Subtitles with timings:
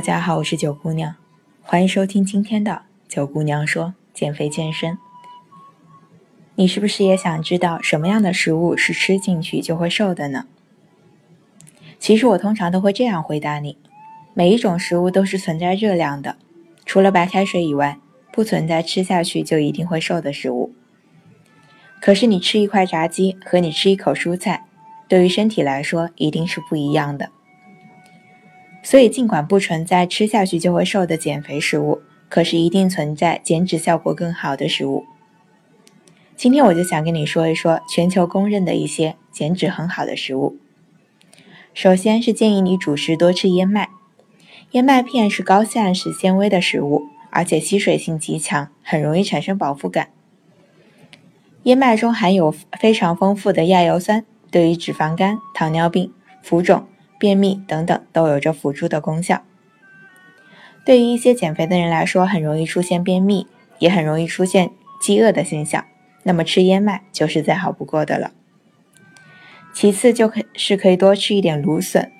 [0.00, 1.14] 大家好，我是九姑娘，
[1.60, 4.96] 欢迎收听今天的九姑娘说减肥健身。
[6.54, 10.46] 你是不是也想知道什么样的食物是吃进去就会瘦的呢？
[11.98, 13.76] 其实我通常都会这样回答你：
[14.32, 16.36] 每一种食物都是存在热量的，
[16.86, 17.98] 除了白开水以外，
[18.32, 20.72] 不存在吃下去就一定会瘦的食物。
[22.00, 24.64] 可是你吃一块炸鸡和你吃一口蔬菜，
[25.06, 27.28] 对于身体来说一定是不一样的。
[28.82, 35.04] 所以，尽管不存在吃下去就会瘦的减肥食物，可是一定存在减脂效果更好的食物。
[36.34, 40.56] 今天我就想跟你说一说全球公认的一些减脂很好的食物。
[41.74, 43.90] 首先是建议你主食多吃燕麦，
[44.70, 50.08] 燕麦片是高膳食纤维的食物，而且吸水性极强，很容易产生饱腹感。
[51.64, 52.50] 燕麦中含有
[52.80, 56.10] 非常丰富的亚油酸，对于脂肪肝、糖尿病、
[56.42, 56.86] 浮肿。
[57.20, 59.42] 便秘等等都有着辅助的功效。
[60.86, 63.46] 对于一些减肥的人来说，很容易出现便秘，
[63.78, 65.84] 也很容易出现饥饿的现象，
[66.22, 68.32] 那么吃燕麦就是再好不过的了。
[69.74, 72.10] 其次，就可是可以多吃一点芦笋，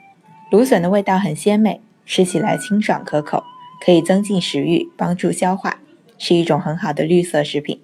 [0.50, 3.42] 芦笋的味道很鲜美，吃起来清爽可口，
[3.84, 5.80] 可以增进食欲，帮助消化，
[6.18, 7.80] 是一种很好的绿色食品。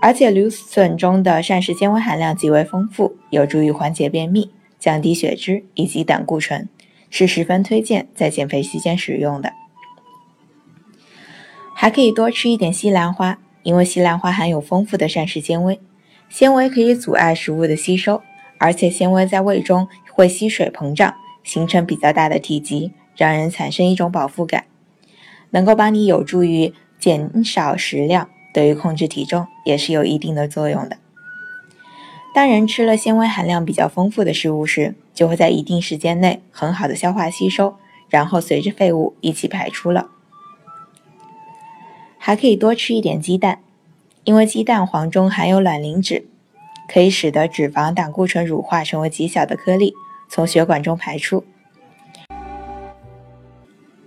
[0.00, 4.52] 而且芦笋中的膳食纤维含量极为丰富，有助于缓解便秘。
[4.78, 6.68] 降低血脂以及胆固醇
[7.10, 9.52] 是十分推荐在减肥期间使用的。
[11.74, 15.80] 还可以多吃一点西兰花，因为西兰花含有丰富的膳食纤维，
[16.28, 18.20] 纤维可以阻碍食物的吸收，
[18.58, 24.64] 而且纤维在胃中会吸水膨胀，形成比较大的体积，让人产生一种饱腹感，
[25.50, 30.98] 能够帮你有助于减少食量，对于控制体重也是有一定的作用的。
[32.38, 37.74] 当人吃了纤维含量比较丰富的食物时，就会在一定时间内很好的消化吸收，
[38.08, 40.10] 然后随着废物一起排出了。
[42.16, 43.58] 还可以多吃一点鸡蛋，
[44.22, 46.28] 因为鸡蛋黄中含有卵磷脂，
[46.86, 49.92] 可以使得脂肪、胆固醇乳化成为极小的颗粒，
[50.30, 51.44] 从血管中排出。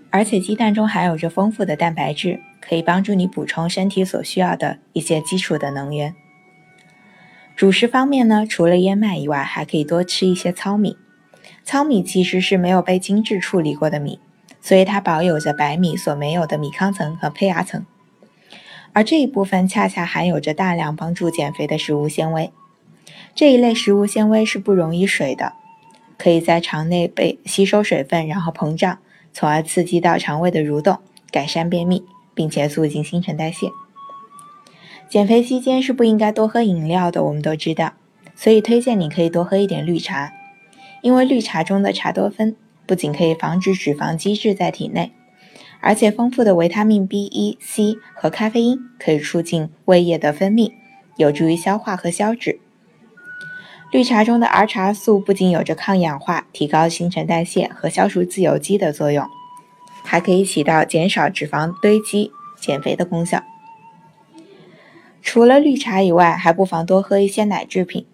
[0.09, 6.16] 而且鸡蛋中含有着丰富的蛋白质，可以帮助你补充身体所需要的一些基础的能源。
[7.61, 10.97] 主食方面呢，除了燕麦以外，还可以多吃一些糙米。
[11.63, 14.17] 糙米其实是没有被精致处理过的米，
[14.59, 17.85] 所以它保有着白米所没有的米糠层和胚芽层，
[18.94, 22.51] 而这一部分恰恰含有着大量帮助减肥的食物纤维。
[23.35, 25.53] 这一类食物纤维是不溶于水的，
[26.17, 28.97] 可以在肠内被吸收水分，然后膨胀，
[29.31, 30.97] 从而刺激到肠胃的蠕动，
[31.29, 33.67] 改善便秘，并且促进新陈代谢。
[35.11, 37.91] 减肥期间是不应该多喝饮料的，我们都知道，
[38.33, 40.31] 所以推荐你可以多喝一点绿茶，
[41.01, 42.55] 因为绿茶中的茶多酚
[42.85, 45.11] 不仅可以防止脂肪积滞在体内，
[45.81, 50.72] 而且丰富的维他命 B、E、C 和咖啡因可以促进胃液的分泌，
[51.17, 52.61] 有助于消化和消脂。
[53.91, 59.28] 绿茶中的儿茶素不仅有着抗氧化、提高新陈代谢和消除自由基的作用，
[60.05, 63.43] 还可以起到减少脂肪堆积、减肥的功效。
[65.21, 68.05] 除了绿茶以外，还不妨多喝一些奶制品。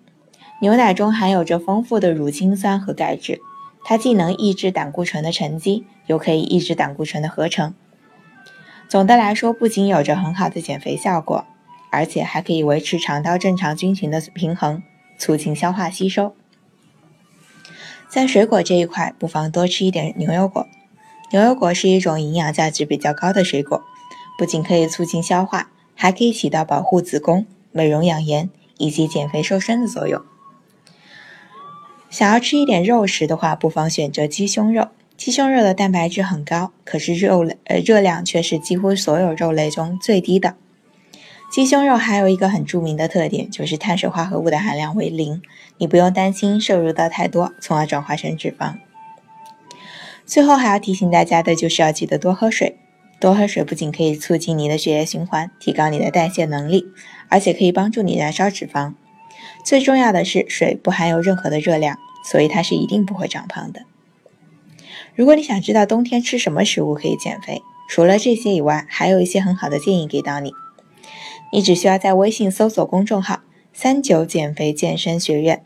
[0.61, 3.39] 牛奶中含有着丰富的乳清酸和钙质，
[3.85, 7.73] 它既能抑制胆固醇的沉积，又可以抑制胆固醇的合成。
[8.89, 11.45] 总的来说，不仅有着很好的减肥效果，
[11.91, 14.81] 而且还可以维持肠道正常菌群的平衡，
[15.17, 16.33] 促进消化吸收。
[18.09, 20.67] 在水果这一块，不妨多吃一点牛油果。
[21.31, 23.83] 牛油果是一种营养价值比较高的水果，
[24.39, 25.69] 不仅可以促进消化。
[25.97, 30.21] 还可以起到保护子宫、美容养颜以及减肥瘦身的作用。
[32.09, 34.87] 想要吃一点肉食的话，不妨选择鸡胸肉。
[35.17, 40.55] 鸡胸肉的蛋白质很高，可是肉类呃热量却是几乎所有肉类中最低的。
[41.51, 45.41] 鸡胸肉还有一个很著名的特点，就是碳水化合物的含量为零，
[45.79, 48.75] 你不用担心摄入到太多，从而转化成脂肪。
[50.25, 52.77] 最后还要提醒大家的就是要记得多喝水。
[53.19, 56.85] 多喝水不仅可以促进你的血液循环，提高你的代谢能力，
[57.29, 58.93] 而且可以帮助你燃烧脂肪。
[59.65, 61.97] 最重要的是，水不含有任何的热量，
[62.31, 63.81] 所以它是一定不会长胖的。
[65.15, 70.53] 如果你想知道冬天吃什么食物可以减肥，除了这些以外，还有一些很好的建议给到你。
[71.51, 73.41] 你只需要在微信搜索公众号
[73.73, 75.63] “三九减肥健身学院”，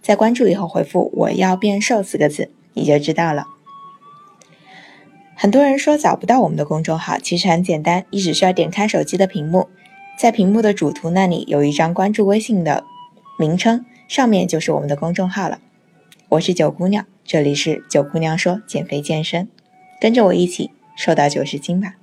[0.00, 3.46] 在关注以后回复“我要变瘦”四个字，你就知道了。
[5.44, 9.68] 很多人说找不到我们的公众号，其实很简单，你只需要点开手机的屏幕，
[10.18, 12.82] 在屏幕的主图那里有一张关注微信的
[13.38, 15.58] 名称，上面就是我们的公众号了。
[16.30, 19.46] 我是九姑娘，这里是九姑娘说减肥健身。
[20.00, 21.96] 跟着我一起瘦到九十斤吧。